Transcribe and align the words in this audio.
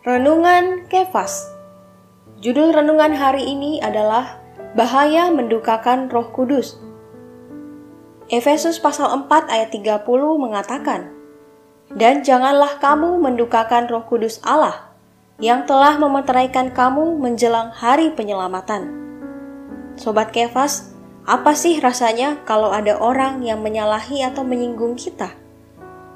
Renungan 0.00 0.88
Kefas 0.88 1.44
Judul 2.40 2.72
renungan 2.72 3.12
hari 3.12 3.44
ini 3.44 3.84
adalah 3.84 4.40
Bahaya 4.72 5.28
Mendukakan 5.28 6.08
Roh 6.08 6.32
Kudus. 6.32 6.80
Efesus 8.32 8.80
pasal 8.80 9.12
4 9.12 9.52
ayat 9.52 9.68
30 9.68 10.00
mengatakan, 10.40 11.12
Dan 11.92 12.24
janganlah 12.24 12.80
kamu 12.80 13.20
mendukakan 13.20 13.92
roh 13.92 14.08
kudus 14.08 14.40
Allah, 14.40 14.88
yang 15.36 15.68
telah 15.68 16.00
memeteraikan 16.00 16.72
kamu 16.72 17.20
menjelang 17.20 17.68
hari 17.68 18.08
penyelamatan. 18.08 18.88
Sobat 20.00 20.32
Kefas, 20.32 20.96
apa 21.28 21.52
sih 21.52 21.76
rasanya 21.76 22.40
kalau 22.48 22.72
ada 22.72 22.96
orang 22.96 23.44
yang 23.44 23.60
menyalahi 23.60 24.24
atau 24.24 24.48
menyinggung 24.48 24.96
kita? 24.96 25.36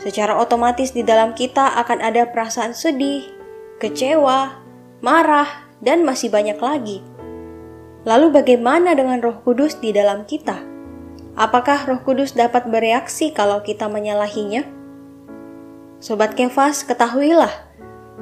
Secara 0.00 0.32
otomatis 0.40 0.96
di 0.96 1.04
dalam 1.04 1.36
kita 1.36 1.76
akan 1.76 2.00
ada 2.00 2.24
perasaan 2.24 2.72
sedih, 2.72 3.35
kecewa, 3.76 4.56
marah, 5.04 5.68
dan 5.84 6.02
masih 6.02 6.32
banyak 6.32 6.56
lagi. 6.56 6.98
Lalu, 8.06 8.40
bagaimana 8.40 8.94
dengan 8.96 9.20
Roh 9.20 9.42
Kudus 9.42 9.76
di 9.82 9.92
dalam 9.92 10.24
kita? 10.24 10.62
Apakah 11.36 11.84
Roh 11.84 12.00
Kudus 12.00 12.32
dapat 12.32 12.70
bereaksi 12.70 13.34
kalau 13.34 13.60
kita 13.60 13.90
menyalahinya? 13.92 14.64
Sobat 16.00 16.32
Kefas, 16.38 16.86
ketahuilah, 16.86 17.52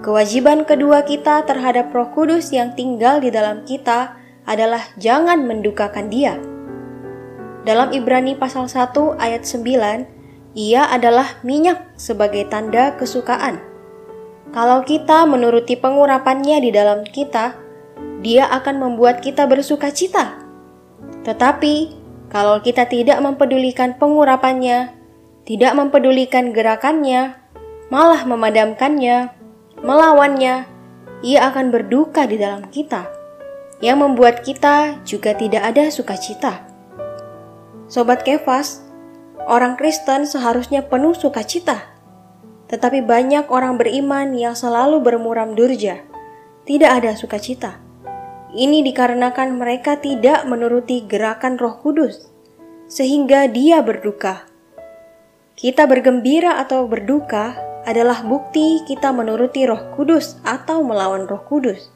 kewajiban 0.03 0.67
kedua 0.67 1.07
kita 1.07 1.47
terhadap 1.47 1.95
Roh 1.95 2.11
Kudus 2.11 2.51
yang 2.51 2.75
tinggal 2.75 3.23
di 3.23 3.31
dalam 3.31 3.63
kita 3.63 4.19
adalah 4.49 4.83
jangan 4.99 5.47
mendukakan 5.47 6.11
Dia. 6.11 6.41
Dalam 7.65 7.93
Ibrani 7.97 8.37
pasal 8.37 8.69
1 8.69 9.21
ayat 9.21 9.47
9, 9.47 10.59
ia 10.59 10.87
adalah 10.87 11.41
minyak 11.43 11.97
sebagai 11.97 12.47
tanda 12.47 12.95
kesukaan. 12.95 13.74
Kalau 14.55 14.87
kita 14.87 15.27
menuruti 15.27 15.75
pengurapannya 15.75 16.63
di 16.63 16.71
dalam 16.71 17.03
kita, 17.03 17.59
dia 18.23 18.47
akan 18.55 18.87
membuat 18.87 19.19
kita 19.19 19.51
bersuka 19.51 19.91
cita. 19.91 20.39
Tetapi, 21.27 21.91
kalau 22.31 22.63
kita 22.63 22.87
tidak 22.87 23.19
mempedulikan 23.19 23.99
pengurapannya, 23.99 24.95
tidak 25.43 25.75
mempedulikan 25.75 26.55
gerakannya, 26.55 27.35
malah 27.91 28.23
memadamkannya, 28.23 29.35
melawannya, 29.83 30.71
ia 31.27 31.41
akan 31.51 31.75
berduka 31.75 32.23
di 32.23 32.39
dalam 32.39 32.71
kita, 32.71 33.11
yang 33.83 34.07
membuat 34.07 34.47
kita 34.47 35.03
juga 35.03 35.35
tidak 35.35 35.67
ada 35.67 35.91
sukacita. 35.91 36.63
Sobat 37.91 38.23
Kefas, 38.23 38.87
orang 39.51 39.75
Kristen 39.75 40.31
seharusnya 40.31 40.87
penuh 40.87 41.11
sukacita 41.11 41.94
tetapi 42.69 43.05
banyak 43.05 43.49
orang 43.53 43.77
beriman 43.77 44.33
yang 44.33 44.57
selalu 44.57 45.05
bermuram 45.05 45.53
durja, 45.53 46.01
tidak 46.65 46.91
ada 47.03 47.13
sukacita. 47.13 47.81
Ini 48.55 48.87
dikarenakan 48.87 49.59
mereka 49.59 49.99
tidak 49.99 50.47
menuruti 50.47 51.05
gerakan 51.05 51.59
Roh 51.59 51.83
Kudus, 51.83 52.31
sehingga 52.87 53.51
dia 53.51 53.83
berduka. 53.83 54.47
Kita 55.55 55.87
bergembira 55.87 56.59
atau 56.63 56.87
berduka 56.87 57.55
adalah 57.85 58.25
bukti 58.25 58.81
kita 58.89 59.13
menuruti 59.13 59.69
Roh 59.69 59.93
Kudus 59.95 60.41
atau 60.43 60.81
melawan 60.81 61.29
Roh 61.29 61.45
Kudus. 61.45 61.93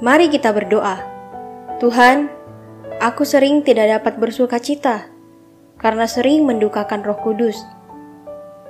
Mari 0.00 0.32
kita 0.32 0.50
berdoa. 0.50 0.96
Tuhan, 1.78 2.32
aku 2.98 3.22
sering 3.24 3.60
tidak 3.60 4.00
dapat 4.00 4.16
bersuka 4.16 4.56
cita 4.56 5.08
karena 5.76 6.04
sering 6.08 6.44
mendukakan 6.44 7.04
Roh 7.04 7.20
Kudus. 7.20 7.79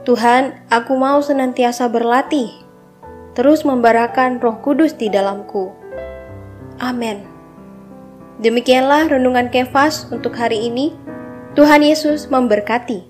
Tuhan, 0.08 0.56
aku 0.72 0.96
mau 0.96 1.20
senantiasa 1.20 1.84
berlatih, 1.92 2.48
terus 3.36 3.68
membarakan 3.68 4.40
roh 4.40 4.56
kudus 4.64 4.96
di 4.96 5.12
dalamku. 5.12 5.68
Amin. 6.80 7.20
Demikianlah 8.41 9.12
renungan 9.12 9.52
kefas 9.52 10.08
untuk 10.08 10.32
hari 10.41 10.72
ini. 10.72 10.97
Tuhan 11.52 11.84
Yesus 11.84 12.32
memberkati. 12.32 13.09